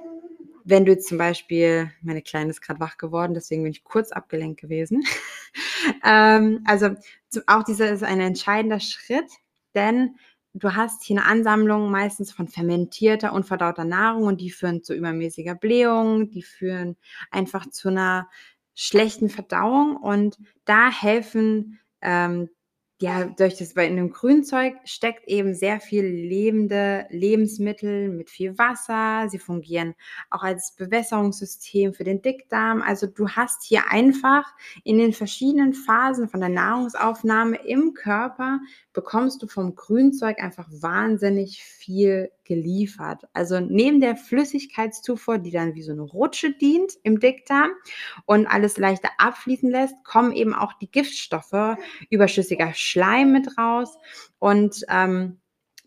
wenn 0.65 0.84
du 0.84 0.91
jetzt 0.91 1.07
zum 1.07 1.19
Beispiel, 1.19 1.91
meine 2.01 2.24
Kleine 2.24 2.50
ist 2.50 2.62
gerade 2.62 2.79
wach 2.79 2.98
geworden, 2.98 3.36
deswegen 3.36 3.63
bin 3.63 3.72
ich 3.72 3.84
kurz 3.84 4.12
abgelenkt 4.12 4.60
gewesen. 4.60 5.03
ähm, 6.03 6.63
also 6.65 6.89
auch 7.45 7.63
dieser 7.63 7.91
ist 7.91 8.03
ein 8.03 8.19
entscheidender 8.19 8.79
Schritt, 8.79 9.29
denn 9.75 10.15
du 10.53 10.74
hast 10.74 11.03
hier 11.03 11.17
eine 11.17 11.27
Ansammlung 11.27 11.91
meistens 11.91 12.31
von 12.31 12.48
fermentierter, 12.48 13.31
unverdauter 13.31 13.86
Nahrung 13.86 14.24
und 14.24 14.41
die 14.41 14.50
führen 14.50 14.84
zu 14.84 14.95
übermäßiger 14.95 15.53
Blähung, 15.53 16.31
die 16.31 16.41
führen 16.41 16.98
einfach 17.29 17.69
zu 17.69 17.89
einer 17.89 18.27
schlechten 18.74 19.29
Verdauung 19.29 19.98
und 19.98 20.38
da 20.65 20.89
helfen 20.89 21.79
ähm, 22.01 22.50
ja, 23.01 23.25
durch 23.25 23.57
das, 23.57 23.75
weil 23.75 23.89
in 23.89 23.97
dem 23.97 24.09
Grünzeug 24.09 24.75
steckt 24.85 25.27
eben 25.27 25.53
sehr 25.53 25.81
viel 25.81 26.05
lebende 26.05 27.05
Lebensmittel 27.09 28.07
mit 28.07 28.29
viel 28.29 28.57
Wasser. 28.57 29.27
Sie 29.29 29.37
fungieren 29.37 29.95
auch 30.29 30.43
als 30.43 30.75
Bewässerungssystem 30.77 31.93
für 31.93 32.05
den 32.05 32.21
Dickdarm. 32.21 32.81
Also 32.81 33.07
du 33.07 33.27
hast 33.27 33.63
hier 33.63 33.91
einfach 33.91 34.45
in 34.85 34.97
den 34.97 35.11
verschiedenen 35.11 35.73
Phasen 35.73 36.29
von 36.29 36.39
der 36.39 36.47
Nahrungsaufnahme 36.49 37.57
im 37.65 37.93
Körper 37.93 38.61
bekommst 38.93 39.43
du 39.43 39.47
vom 39.47 39.75
Grünzeug 39.75 40.41
einfach 40.41 40.69
wahnsinnig 40.71 41.63
viel 41.63 42.31
geliefert. 42.45 43.23
Also 43.33 43.59
neben 43.59 43.99
der 43.99 44.15
Flüssigkeitszufuhr, 44.15 45.37
die 45.37 45.51
dann 45.51 45.75
wie 45.75 45.81
so 45.81 45.91
eine 45.91 46.03
Rutsche 46.03 46.51
dient 46.53 46.93
im 47.03 47.19
Dickdarm 47.19 47.71
und 48.25 48.47
alles 48.47 48.77
leichter 48.77 49.09
abfließen 49.17 49.69
lässt, 49.69 49.95
kommen 50.03 50.31
eben 50.31 50.53
auch 50.53 50.73
die 50.73 50.89
Giftstoffe, 50.89 51.77
überschüssiger 52.09 52.73
Schleim 52.73 53.31
mit 53.31 53.57
raus 53.57 53.97
und 54.39 54.85
ähm, 54.89 55.39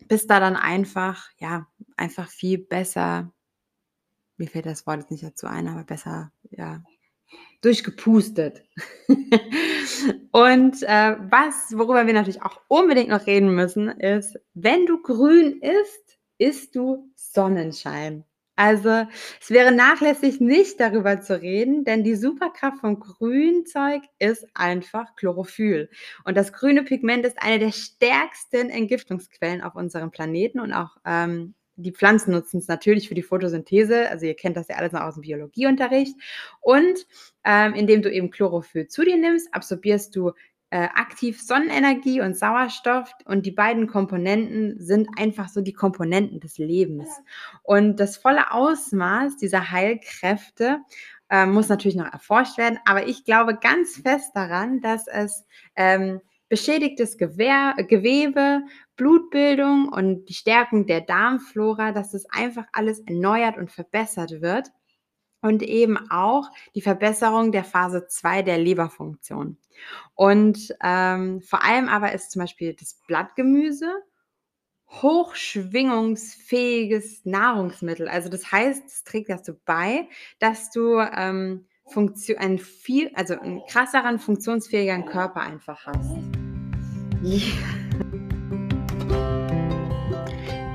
bist 0.07 0.29
da 0.29 0.39
dann 0.39 0.55
einfach, 0.55 1.29
ja, 1.39 1.67
einfach 1.97 2.29
viel 2.29 2.57
besser, 2.57 3.31
mir 4.37 4.47
fällt 4.47 4.65
das 4.65 4.87
Wort 4.87 4.99
jetzt 4.99 5.11
nicht 5.11 5.23
dazu 5.23 5.47
ein, 5.47 5.67
aber 5.67 5.83
besser, 5.83 6.31
ja, 6.49 6.81
durchgepustet. 7.61 8.63
und 10.31 10.81
äh, 10.83 11.17
was, 11.29 11.77
worüber 11.77 12.07
wir 12.07 12.13
natürlich 12.13 12.41
auch 12.41 12.61
unbedingt 12.67 13.09
noch 13.09 13.27
reden 13.27 13.53
müssen, 13.53 13.89
ist, 13.89 14.39
wenn 14.53 14.85
du 14.85 15.01
grün 15.01 15.61
isst, 15.61 16.18
isst 16.39 16.75
du 16.75 17.11
Sonnenschein. 17.15 18.25
Also 18.55 19.07
es 19.39 19.51
wäre 19.51 19.71
nachlässig, 19.71 20.41
nicht 20.41 20.81
darüber 20.81 21.21
zu 21.21 21.41
reden, 21.41 21.85
denn 21.85 22.03
die 22.03 22.15
Superkraft 22.15 22.79
vom 22.79 22.99
Grünzeug 22.99 24.01
ist 24.19 24.45
einfach 24.53 25.15
Chlorophyll. 25.15 25.89
Und 26.25 26.35
das 26.35 26.51
grüne 26.51 26.83
Pigment 26.83 27.25
ist 27.25 27.41
eine 27.41 27.59
der 27.59 27.71
stärksten 27.71 28.69
Entgiftungsquellen 28.69 29.61
auf 29.61 29.75
unserem 29.75 30.11
Planeten 30.11 30.59
und 30.59 30.73
auch 30.73 30.97
ähm, 31.05 31.53
die 31.79 31.93
Pflanzen 31.93 32.31
nutzen 32.31 32.57
es 32.57 32.67
natürlich 32.67 33.07
für 33.07 33.15
die 33.15 33.23
Photosynthese. 33.23 34.09
Also 34.09 34.25
ihr 34.25 34.35
kennt 34.35 34.57
das 34.57 34.67
ja 34.67 34.75
alles 34.75 34.91
noch 34.91 35.01
aus 35.01 35.13
dem 35.13 35.21
Biologieunterricht. 35.21 36.15
Und 36.59 37.07
ähm, 37.45 37.73
indem 37.73 38.01
du 38.01 38.11
eben 38.11 38.31
Chlorophyll 38.31 38.87
zu 38.87 39.05
dir 39.05 39.15
nimmst, 39.15 39.53
absorbierst 39.53 40.13
du 40.15 40.33
äh, 40.71 40.87
aktiv 40.95 41.41
Sonnenenergie 41.41 42.21
und 42.21 42.37
Sauerstoff 42.37 43.11
und 43.25 43.45
die 43.45 43.51
beiden 43.51 43.87
Komponenten 43.87 44.79
sind 44.79 45.09
einfach 45.17 45.49
so 45.49 45.61
die 45.61 45.73
Komponenten 45.73 46.39
des 46.39 46.57
Lebens. 46.57 47.09
Und 47.63 47.99
das 47.99 48.17
volle 48.17 48.51
Ausmaß 48.51 49.37
dieser 49.37 49.71
Heilkräfte 49.71 50.79
äh, 51.29 51.45
muss 51.45 51.69
natürlich 51.69 51.97
noch 51.97 52.11
erforscht 52.11 52.57
werden, 52.57 52.79
aber 52.85 53.07
ich 53.07 53.25
glaube 53.25 53.55
ganz 53.55 53.97
fest 53.97 54.31
daran, 54.35 54.81
dass 54.81 55.07
es 55.07 55.45
ähm, 55.75 56.21
beschädigtes 56.49 57.17
Gewehr, 57.17 57.75
Gewebe, 57.87 58.61
Blutbildung 58.95 59.87
und 59.87 60.25
die 60.25 60.33
Stärkung 60.33 60.87
der 60.87 61.01
Darmflora, 61.01 61.91
dass 61.93 62.11
das 62.11 62.25
einfach 62.29 62.65
alles 62.73 62.99
erneuert 63.01 63.57
und 63.57 63.71
verbessert 63.71 64.41
wird. 64.41 64.71
Und 65.41 65.63
eben 65.63 65.97
auch 66.11 66.49
die 66.75 66.81
Verbesserung 66.81 67.51
der 67.51 67.63
Phase 67.63 68.07
2 68.07 68.41
der 68.41 68.57
Leberfunktion. 68.57 69.57
Und 70.13 70.75
ähm, 70.83 71.41
vor 71.41 71.63
allem 71.63 71.87
aber 71.87 72.11
ist 72.11 72.31
zum 72.31 72.41
Beispiel 72.41 72.73
das 72.73 72.95
Blattgemüse 73.07 74.03
hochschwingungsfähiges 74.89 77.25
Nahrungsmittel. 77.25 78.07
Also 78.07 78.29
das 78.29 78.51
heißt, 78.51 78.87
es 78.87 79.03
trägt 79.03 79.29
dazu 79.29 79.53
bei, 79.65 80.07
dass 80.39 80.71
du 80.71 80.99
ähm, 80.99 81.67
Funktion, 81.85 82.37
einen 82.37 82.59
viel, 82.59 83.11
also 83.13 83.37
einen 83.39 83.61
krasseren, 83.67 84.17
funktionsfähigeren 84.19 85.05
Körper 85.05 85.41
einfach 85.41 85.85
hast. 85.85 86.17
Yeah. 87.23 88.08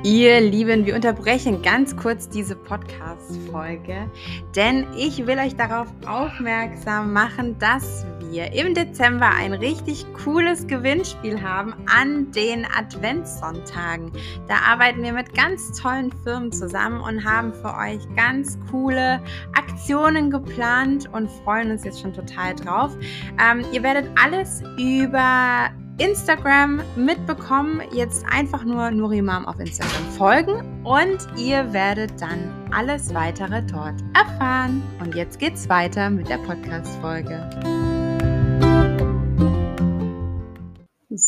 Ihr 0.05 0.39
Lieben, 0.43 0.85
wir 0.85 0.95
unterbrechen 0.95 1.63
ganz 1.63 1.97
kurz 1.97 2.29
diese 2.29 2.57
Podcast-Folge, 2.57 4.11
denn 4.55 4.87
ich 4.99 5.27
will 5.27 5.39
euch 5.39 5.57
darauf 5.57 5.89
aufmerksam 6.07 7.15
machen, 7.15 7.59
dass 7.59 8.05
wir 8.29 8.53
im 8.53 8.75
Dezember 8.75 9.31
ein 9.31 9.55
richtig 9.55 10.05
cooles 10.23 10.67
Gewinnspiel 10.67 11.41
haben 11.41 11.73
an 11.87 12.31
den 12.33 12.67
Adventssonntagen. 12.67 14.13
Da 14.47 14.57
arbeiten 14.71 15.03
wir 15.03 15.15
mit 15.15 15.33
ganz 15.33 15.73
tollen 15.81 16.13
Firmen 16.23 16.53
zusammen 16.53 17.01
und 17.01 17.25
haben 17.25 17.55
für 17.55 17.75
euch 17.75 18.03
ganz 18.15 18.59
coole 18.71 19.23
Aktionen 19.55 20.31
geplant 20.31 21.09
und 21.15 21.31
freuen 21.31 21.71
uns 21.71 21.83
jetzt 21.83 22.03
schon 22.03 22.13
total 22.13 22.55
drauf. 22.55 22.95
Ähm, 23.41 23.65
ihr 23.73 23.83
werdet 23.83 24.11
alles 24.23 24.63
über 24.79 25.71
Instagram 25.99 26.83
mitbekommen. 26.97 27.83
Jetzt 27.93 28.25
einfach 28.31 28.65
nur 28.65 28.91
Nurimam 28.91 29.47
auf 29.47 29.59
Instagram 29.61 30.05
folgen 30.17 30.85
und 30.85 31.19
ihr 31.37 31.73
werdet 31.73 32.21
dann 32.21 32.51
alles 32.73 33.15
weitere 33.15 33.63
dort 33.63 33.95
erfahren. 34.15 34.83
Und 35.01 35.15
jetzt 35.15 35.39
geht's 35.39 35.69
weiter 35.69 36.11
mit 36.11 36.29
der 36.29 36.39
Podcast-Folge. 36.39 38.04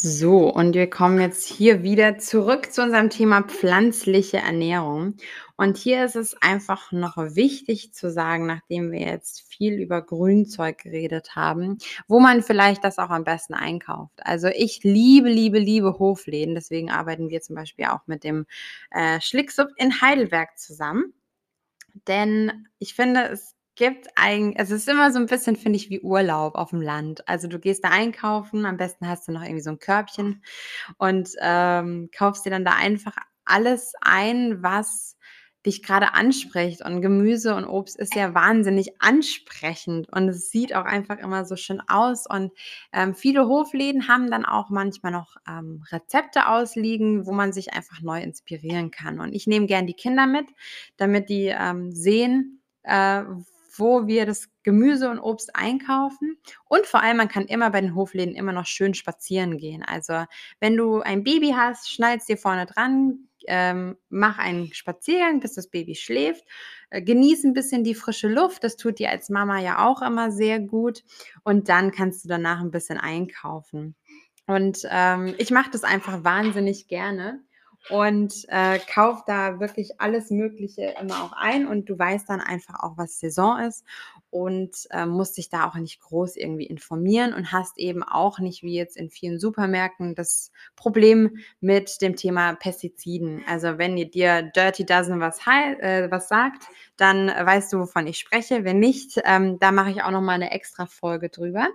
So, 0.09 0.55
und 0.55 0.77
wir 0.77 0.89
kommen 0.89 1.21
jetzt 1.21 1.49
hier 1.49 1.83
wieder 1.83 2.17
zurück 2.19 2.73
zu 2.73 2.81
unserem 2.81 3.11
Thema 3.11 3.43
pflanzliche 3.43 4.37
Ernährung. 4.37 5.17
Und 5.57 5.79
hier 5.79 6.05
ist 6.05 6.15
es 6.15 6.41
einfach 6.41 6.93
noch 6.93 7.17
wichtig 7.17 7.93
zu 7.93 8.09
sagen, 8.09 8.47
nachdem 8.47 8.93
wir 8.93 9.01
jetzt 9.01 9.53
viel 9.53 9.73
über 9.81 10.03
Grünzeug 10.03 10.79
geredet 10.79 11.35
haben, 11.35 11.79
wo 12.07 12.21
man 12.21 12.45
vielleicht 12.45 12.85
das 12.85 12.99
auch 12.99 13.11
am 13.11 13.25
besten 13.25 13.55
einkauft. 13.55 14.21
Also 14.23 14.47
ich 14.47 14.85
liebe, 14.85 15.29
liebe, 15.29 15.59
liebe 15.59 15.99
Hofläden. 15.99 16.55
Deswegen 16.55 16.89
arbeiten 16.89 17.29
wir 17.29 17.41
zum 17.41 17.57
Beispiel 17.57 17.87
auch 17.87 18.07
mit 18.07 18.23
dem 18.23 18.47
äh, 18.93 19.21
Schlicksub 19.21 19.71
in 19.77 20.01
Heidelberg 20.01 20.57
zusammen. 20.57 21.15
Denn 22.07 22.69
ich 22.79 22.95
finde, 22.95 23.25
es 23.31 23.56
gibt 23.77 24.09
eigentlich, 24.17 24.59
also 24.59 24.75
es 24.75 24.83
ist 24.83 24.89
immer 24.89 25.13
so 25.13 25.19
ein 25.19 25.27
bisschen, 25.27 25.57
finde 25.57 25.77
ich, 25.77 25.91
wie 25.91 26.01
Urlaub 26.01 26.57
auf 26.57 26.71
dem 26.71 26.81
Land. 26.81 27.29
Also 27.29 27.47
du 27.47 27.59
gehst 27.59 27.85
da 27.85 27.91
einkaufen, 27.91 28.67
am 28.67 28.77
besten 28.77 29.07
hast 29.07 29.29
du 29.29 29.33
noch 29.33 29.43
irgendwie 29.43 29.63
so 29.63 29.71
ein 29.71 29.79
Körbchen 29.79 30.43
und 30.99 31.31
ähm, 31.41 32.11
kaufst 32.17 32.45
dir 32.45 32.51
dann 32.51 32.65
da 32.65 32.73
einfach 32.73 33.15
alles 33.45 33.93
ein, 34.01 34.63
was 34.63 35.17
dich 35.67 35.83
gerade 35.83 36.15
anspricht. 36.15 36.83
Und 36.83 37.03
Gemüse 37.03 37.55
und 37.55 37.65
Obst 37.67 37.99
ist 37.99 38.15
ja 38.15 38.35
wahnsinnig 38.35 39.03
ansprechend 39.03 40.09
und 40.13 40.29
es 40.29 40.51
sieht 40.51 40.75
auch 40.75 40.85
einfach 40.85 41.19
immer 41.19 41.45
so 41.45 41.57
schön 41.57 41.83
aus. 41.89 42.27
Und 42.27 42.53
ähm, 42.93 43.15
viele 43.15 43.47
Hofläden 43.47 44.09
haben 44.09 44.31
dann 44.31 44.45
auch 44.45 44.71
manchmal 44.71 45.13
noch 45.13 45.37
ähm, 45.49 45.85
Rezepte 45.91 46.49
ausliegen, 46.49 47.27
wo 47.27 47.33
man 47.33 47.53
sich 47.53 47.75
einfach 47.75 48.01
neu 48.01 48.23
inspirieren 48.23 48.91
kann. 48.91 49.21
Und 49.21 49.35
ich 49.35 49.47
nehme 49.47 49.67
gern 49.67 49.87
die 49.87 49.95
Kinder 49.95 50.27
mit, 50.27 50.47
damit 50.97 51.29
die 51.29 51.47
ähm, 51.47 51.93
sehen, 51.93 52.63
äh, 52.85 53.25
wo 53.79 54.07
wir 54.07 54.27
das 54.27 54.49
Gemüse 54.63 55.11
und 55.11 55.19
Obst 55.19 55.55
einkaufen. 55.55 56.39
Und 56.65 56.87
vor 56.87 57.03
allem, 57.03 57.17
man 57.19 57.29
kann 57.29 57.47
immer 57.47 57.71
bei 57.71 57.81
den 57.81 57.95
Hofläden 57.95 58.35
immer 58.35 58.53
noch 58.53 58.67
schön 58.67 58.95
spazieren 58.95 59.59
gehen. 59.59 59.83
Also 59.83 60.25
wenn 60.61 60.77
du 60.77 61.01
ein 61.01 61.25
Baby 61.25 61.55
hast, 61.57 61.91
schneid's 61.91 62.27
dir 62.27 62.37
vorne 62.37 62.67
dran, 62.67 63.29
ähm, 63.47 63.97
mach 64.09 64.39
einen 64.39 64.73
Spaziergang, 64.73 65.41
bis 65.41 65.55
das 65.55 65.69
Baby 65.69 65.95
schläft. 65.95 66.45
Äh, 66.91 67.03
genieß 67.03 67.45
ein 67.45 67.53
bisschen 67.53 67.85
die 67.85 67.95
frische 67.95 68.29
Luft. 68.29 68.65
Das 68.65 68.77
tut 68.77 68.99
dir 68.99 69.11
als 69.11 69.31
Mama 69.31 69.61
ja 69.61 69.87
auch 69.87 70.03
immer 70.03 70.31
sehr 70.31 70.61
gut. 70.61 71.05
Und 71.45 71.69
dann 71.69 71.93
kannst 71.93 72.25
du 72.25 72.29
danach 72.29 72.61
ein 72.61 72.71
bisschen 72.71 72.99
einkaufen. 72.99 73.95
Und 74.47 74.87
ähm, 74.91 75.35
ich 75.39 75.51
mache 75.51 75.71
das 75.71 75.85
einfach 75.85 76.23
wahnsinnig 76.25 76.89
gerne 76.89 77.41
und 77.91 78.35
äh, 78.49 78.79
kauf 78.79 79.25
da 79.27 79.61
wirklich 79.61 80.01
alles 80.01 80.31
Mögliche 80.31 80.95
immer 81.01 81.23
auch 81.23 81.33
ein 81.33 81.67
und 81.67 81.89
du 81.89 81.99
weißt 81.99 82.29
dann 82.29 82.41
einfach 82.41 82.83
auch, 82.83 82.97
was 82.97 83.21
Saison 83.21 83.59
ist 83.61 83.85
und 84.31 84.87
äh, 84.91 85.07
musst 85.07 85.37
dich 85.37 85.49
da 85.49 85.69
auch 85.69 85.77
nicht 85.77 86.01
groß 86.01 86.37
irgendwie 86.37 86.67
informieren 86.67 87.33
und 87.33 87.53
hast 87.53 87.79
eben 87.79 88.03
auch 88.03 88.39
nicht 88.39 88.63
wie 88.63 88.75
jetzt 88.75 88.97
in 88.97 89.09
vielen 89.09 89.39
Supermärkten 89.39 90.15
das 90.15 90.51
Problem 90.75 91.39
mit 91.61 92.03
dem 92.03 92.17
Thema 92.17 92.55
Pestiziden. 92.55 93.45
Also 93.49 93.79
wenn 93.79 93.97
ihr 93.97 94.11
dir 94.11 94.43
Dirty 94.43 94.85
Dozen 94.85 95.21
was, 95.21 95.39
äh, 95.47 96.11
was 96.11 96.29
sagt, 96.29 96.65
dann 96.97 97.29
weißt 97.29 97.73
du, 97.73 97.79
wovon 97.79 98.07
ich 98.07 98.19
spreche. 98.19 98.65
Wenn 98.65 98.79
nicht, 98.79 99.21
ähm, 99.25 99.59
da 99.59 99.73
mache 99.73 99.91
ich 99.91 100.03
auch 100.03 100.11
noch 100.11 100.23
mal 100.23 100.33
eine 100.33 100.51
extra 100.51 100.87
Folge 100.87 101.29
drüber. 101.29 101.69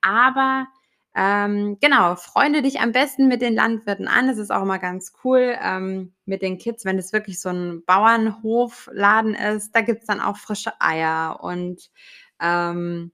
Aber 0.00 0.66
ähm, 1.14 1.76
genau, 1.80 2.16
freunde 2.16 2.62
dich 2.62 2.80
am 2.80 2.92
besten 2.92 3.28
mit 3.28 3.42
den 3.42 3.54
Landwirten 3.54 4.08
an. 4.08 4.28
Das 4.28 4.38
ist 4.38 4.50
auch 4.50 4.62
immer 4.62 4.78
ganz 4.78 5.12
cool 5.24 5.56
ähm, 5.62 6.14
mit 6.24 6.40
den 6.40 6.56
Kids, 6.56 6.84
wenn 6.84 6.98
es 6.98 7.12
wirklich 7.12 7.40
so 7.40 7.50
ein 7.50 7.84
Bauernhofladen 7.84 9.34
ist. 9.34 9.74
Da 9.74 9.82
gibt 9.82 10.00
es 10.00 10.06
dann 10.06 10.20
auch 10.20 10.38
frische 10.38 10.72
Eier 10.80 11.40
und 11.42 11.90
ähm, 12.40 13.12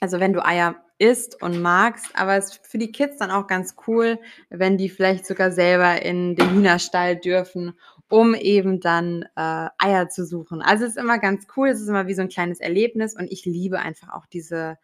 also 0.00 0.20
wenn 0.20 0.32
du 0.32 0.44
Eier 0.44 0.76
isst 0.98 1.42
und 1.42 1.60
magst, 1.60 2.14
aber 2.14 2.36
es 2.36 2.50
ist 2.50 2.66
für 2.66 2.78
die 2.78 2.92
Kids 2.92 3.16
dann 3.16 3.30
auch 3.30 3.46
ganz 3.46 3.74
cool, 3.86 4.18
wenn 4.50 4.76
die 4.78 4.88
vielleicht 4.88 5.26
sogar 5.26 5.50
selber 5.50 6.02
in 6.02 6.36
den 6.36 6.50
Hühnerstall 6.50 7.16
dürfen, 7.16 7.72
um 8.08 8.34
eben 8.34 8.80
dann 8.80 9.22
äh, 9.34 9.68
Eier 9.78 10.08
zu 10.08 10.26
suchen. 10.26 10.62
Also 10.62 10.84
es 10.84 10.90
ist 10.90 10.98
immer 10.98 11.18
ganz 11.18 11.46
cool, 11.56 11.68
es 11.68 11.80
ist 11.80 11.88
immer 11.88 12.06
wie 12.06 12.14
so 12.14 12.22
ein 12.22 12.28
kleines 12.28 12.60
Erlebnis 12.60 13.16
und 13.16 13.32
ich 13.32 13.44
liebe 13.44 13.80
einfach 13.80 14.10
auch 14.10 14.26
diese 14.26 14.76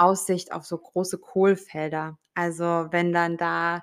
Aussicht 0.00 0.52
auf 0.52 0.64
so 0.64 0.78
große 0.78 1.18
Kohlfelder. 1.18 2.18
Also 2.34 2.88
wenn 2.90 3.12
dann 3.12 3.36
da 3.36 3.82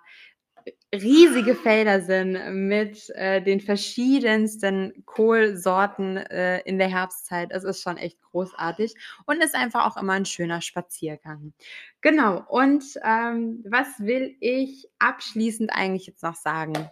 riesige 0.93 1.55
Felder 1.55 2.01
sind 2.01 2.67
mit 2.67 3.09
äh, 3.11 3.41
den 3.41 3.59
verschiedensten 3.59 5.03
Kohlsorten 5.05 6.17
äh, 6.17 6.59
in 6.61 6.77
der 6.77 6.87
Herbstzeit. 6.87 7.51
Es 7.51 7.63
ist 7.63 7.81
schon 7.81 7.97
echt 7.97 8.21
großartig 8.21 8.95
und 9.25 9.43
ist 9.43 9.55
einfach 9.55 9.85
auch 9.85 10.01
immer 10.01 10.13
ein 10.13 10.25
schöner 10.25 10.61
Spaziergang. 10.61 11.53
Genau. 12.01 12.43
Und 12.47 12.83
ähm, 13.03 13.63
was 13.69 13.87
will 13.99 14.35
ich 14.39 14.89
abschließend 14.99 15.71
eigentlich 15.73 16.07
jetzt 16.07 16.23
noch 16.23 16.35
sagen? 16.35 16.89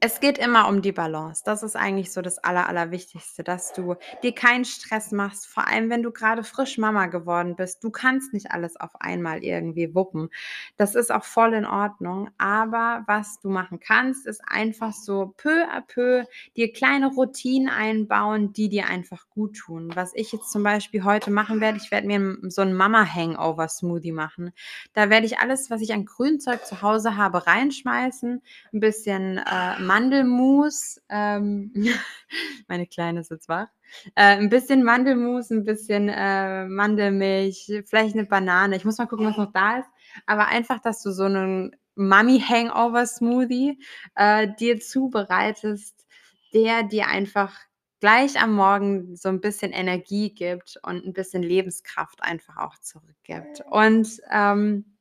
Es 0.00 0.20
geht 0.20 0.38
immer 0.38 0.68
um 0.68 0.82
die 0.82 0.92
Balance. 0.92 1.42
Das 1.44 1.62
ist 1.62 1.76
eigentlich 1.76 2.12
so 2.12 2.20
das 2.20 2.38
Aller, 2.38 2.68
Allerwichtigste, 2.68 3.44
dass 3.44 3.72
du 3.72 3.96
dir 4.22 4.34
keinen 4.34 4.64
Stress 4.64 5.12
machst, 5.12 5.46
vor 5.46 5.68
allem 5.68 5.90
wenn 5.90 6.02
du 6.02 6.10
gerade 6.10 6.42
frisch 6.42 6.78
Mama 6.78 7.06
geworden 7.06 7.54
bist. 7.56 7.82
Du 7.84 7.90
kannst 7.90 8.32
nicht 8.32 8.50
alles 8.50 8.78
auf 8.78 9.00
einmal 9.00 9.42
irgendwie 9.42 9.94
wuppen. 9.94 10.30
Das 10.76 10.94
ist 10.94 11.12
auch 11.12 11.24
voll 11.24 11.54
in 11.54 11.66
Ordnung. 11.66 12.30
Aber 12.38 13.04
was 13.06 13.40
du 13.40 13.48
machen 13.48 13.80
kannst, 13.80 14.26
ist 14.26 14.42
einfach 14.46 14.92
so 14.92 15.34
peu 15.36 15.64
à 15.70 15.80
peu 15.80 16.24
dir 16.56 16.72
kleine 16.72 17.08
Routinen 17.08 17.68
einbauen, 17.68 18.52
die 18.52 18.68
dir 18.68 18.86
einfach 18.86 19.28
gut 19.30 19.56
tun. 19.56 19.92
Was 19.94 20.12
ich 20.14 20.32
jetzt 20.32 20.50
zum 20.50 20.62
Beispiel 20.62 21.04
heute 21.04 21.30
machen 21.30 21.60
werde, 21.60 21.78
ich 21.78 21.90
werde 21.90 22.06
mir 22.06 22.38
so 22.50 22.62
einen 22.62 22.74
Mama-Hangover-Smoothie 22.74 24.12
machen. 24.12 24.52
Da 24.92 25.10
werde 25.10 25.26
ich 25.26 25.38
alles, 25.38 25.70
was 25.70 25.80
ich 25.80 25.92
an 25.92 26.04
Grünzeug 26.04 26.66
zu 26.66 26.82
Hause 26.82 27.16
habe, 27.16 27.46
reinschmeißen. 27.46 28.42
Ein 28.72 28.80
bisschen 28.80 29.38
äh, 29.38 29.73
Mandelmus, 29.80 31.00
ähm, 31.08 31.72
meine 32.68 32.86
Kleine 32.86 33.20
ist 33.20 33.30
jetzt 33.30 33.48
wach, 33.48 33.68
äh, 34.14 34.36
ein 34.36 34.48
bisschen 34.48 34.82
Mandelmus, 34.84 35.50
ein 35.50 35.64
bisschen 35.64 36.08
äh, 36.08 36.66
Mandelmilch, 36.66 37.82
vielleicht 37.86 38.14
eine 38.14 38.26
Banane. 38.26 38.76
Ich 38.76 38.84
muss 38.84 38.98
mal 38.98 39.06
gucken, 39.06 39.26
was 39.26 39.36
noch 39.36 39.52
da 39.52 39.78
ist. 39.78 39.88
Aber 40.26 40.48
einfach, 40.48 40.80
dass 40.80 41.02
du 41.02 41.10
so 41.10 41.24
einen 41.24 41.76
Mummy-Hangover-Smoothie 41.96 43.78
äh, 44.16 44.48
dir 44.58 44.80
zubereitest, 44.80 46.06
der 46.52 46.82
dir 46.82 47.08
einfach 47.08 47.52
gleich 48.00 48.40
am 48.40 48.52
Morgen 48.54 49.16
so 49.16 49.28
ein 49.28 49.40
bisschen 49.40 49.72
Energie 49.72 50.34
gibt 50.34 50.78
und 50.82 51.06
ein 51.06 51.12
bisschen 51.12 51.42
Lebenskraft 51.42 52.22
einfach 52.22 52.56
auch 52.58 52.78
zurückgibt. 52.78 53.62
Und 53.70 54.20
ähm, 54.30 54.93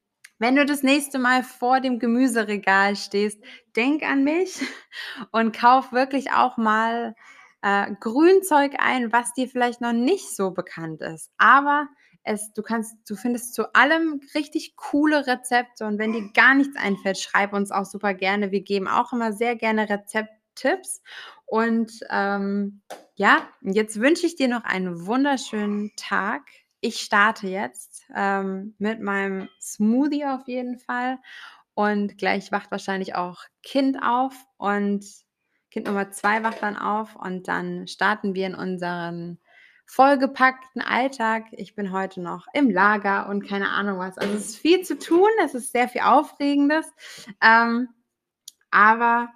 wenn 0.43 0.57
du 0.57 0.65
das 0.65 0.83
nächste 0.83 1.19
Mal 1.19 1.41
vor 1.41 1.79
dem 1.79 1.99
Gemüseregal 1.99 2.97
stehst, 2.97 3.41
denk 3.77 4.03
an 4.03 4.25
mich 4.25 4.59
und 5.31 5.55
kauf 5.55 5.93
wirklich 5.93 6.33
auch 6.33 6.57
mal 6.57 7.15
äh, 7.61 7.89
Grünzeug 8.01 8.73
ein, 8.77 9.13
was 9.13 9.31
dir 9.31 9.47
vielleicht 9.47 9.79
noch 9.79 9.93
nicht 9.93 10.35
so 10.35 10.51
bekannt 10.51 11.01
ist. 11.01 11.31
Aber 11.37 11.87
es, 12.23 12.51
du 12.51 12.61
kannst, 12.61 13.09
du 13.09 13.15
findest 13.15 13.53
zu 13.53 13.73
allem 13.73 14.19
richtig 14.35 14.75
coole 14.75 15.25
Rezepte 15.27 15.85
und 15.85 15.97
wenn 15.97 16.11
dir 16.11 16.29
gar 16.33 16.55
nichts 16.55 16.75
einfällt, 16.75 17.19
schreib 17.19 17.53
uns 17.53 17.71
auch 17.71 17.85
super 17.85 18.13
gerne. 18.13 18.51
Wir 18.51 18.63
geben 18.63 18.89
auch 18.89 19.13
immer 19.13 19.31
sehr 19.31 19.55
gerne 19.55 19.89
Rezepttipps. 19.89 21.01
Und 21.45 22.01
ähm, 22.09 22.81
ja, 23.15 23.47
jetzt 23.61 23.97
wünsche 23.97 24.25
ich 24.25 24.35
dir 24.35 24.49
noch 24.49 24.65
einen 24.65 25.05
wunderschönen 25.05 25.91
Tag 25.95 26.41
ich 26.83 26.99
starte 26.99 27.47
jetzt 27.47 28.03
ähm, 28.13 28.75
mit 28.77 29.01
meinem 29.01 29.49
Smoothie 29.61 30.25
auf 30.25 30.47
jeden 30.47 30.77
Fall. 30.77 31.17
Und 31.75 32.17
gleich 32.17 32.51
wacht 32.51 32.71
wahrscheinlich 32.71 33.15
auch 33.15 33.43
Kind 33.63 33.97
auf 34.03 34.33
und 34.57 35.05
Kind 35.71 35.87
Nummer 35.87 36.11
zwei 36.11 36.43
wacht 36.43 36.61
dann 36.61 36.77
auf 36.77 37.15
und 37.15 37.47
dann 37.47 37.87
starten 37.87 38.35
wir 38.35 38.45
in 38.45 38.53
unseren 38.53 39.39
vollgepackten 39.87 40.81
Alltag. 40.81 41.45
Ich 41.53 41.73
bin 41.73 41.91
heute 41.91 42.21
noch 42.21 42.45
im 42.53 42.69
Lager 42.69 43.27
und 43.29 43.47
keine 43.47 43.69
Ahnung 43.69 43.97
was. 43.97 44.17
Also 44.17 44.35
es 44.35 44.49
ist 44.49 44.57
viel 44.57 44.83
zu 44.83 44.99
tun, 44.99 45.29
es 45.43 45.55
ist 45.55 45.71
sehr 45.71 45.87
viel 45.87 46.01
Aufregendes, 46.01 46.85
ähm, 47.41 47.89
aber 48.69 49.29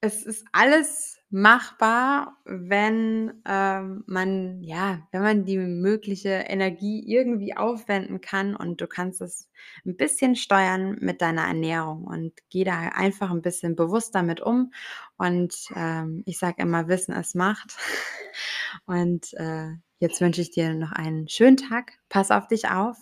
es 0.00 0.24
ist 0.24 0.46
alles 0.52 1.18
machbar, 1.30 2.38
wenn 2.44 3.42
ähm, 3.44 4.04
man 4.06 4.62
ja, 4.62 5.06
wenn 5.10 5.22
man 5.22 5.44
die 5.44 5.58
mögliche 5.58 6.30
Energie 6.30 7.04
irgendwie 7.06 7.56
aufwenden 7.56 8.20
kann 8.20 8.56
und 8.56 8.80
du 8.80 8.86
kannst 8.86 9.20
es 9.20 9.50
ein 9.84 9.96
bisschen 9.96 10.36
steuern 10.36 10.96
mit 11.00 11.20
deiner 11.20 11.42
Ernährung 11.42 12.04
und 12.04 12.32
geh 12.48 12.64
da 12.64 12.78
einfach 12.94 13.30
ein 13.30 13.42
bisschen 13.42 13.76
bewusst 13.76 14.14
damit 14.14 14.40
um. 14.40 14.72
Und 15.18 15.54
ähm, 15.74 16.22
ich 16.26 16.38
sage 16.38 16.62
immer, 16.62 16.88
Wissen 16.88 17.12
es 17.12 17.34
macht. 17.34 17.76
Und 18.86 19.32
äh, 19.34 19.70
jetzt 19.98 20.20
wünsche 20.20 20.42
ich 20.42 20.50
dir 20.50 20.74
noch 20.74 20.92
einen 20.92 21.28
schönen 21.28 21.56
Tag. 21.56 21.92
Pass 22.08 22.30
auf 22.30 22.46
dich 22.46 22.68
auf 22.68 22.96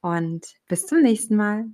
und 0.00 0.56
bis 0.68 0.86
zum 0.86 1.00
nächsten 1.00 1.36
Mal. 1.36 1.66